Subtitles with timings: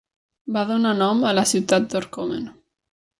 [0.55, 2.49] Va donar nom a la ciutat d'Orcomen.